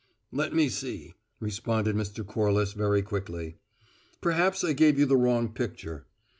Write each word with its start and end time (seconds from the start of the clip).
"Let 0.31 0.51
me 0.51 0.67
see," 0.67 1.13
responded 1.39 1.95
Mr. 1.95 2.25
Corliss 2.25 2.73
very 2.73 3.03
quickly. 3.03 3.57
"Perhaps 4.19 4.63
I 4.63 4.73
gave 4.73 4.97
you 4.97 5.05
the 5.05 5.15
wrong 5.15 5.53
picture. 5.53 6.07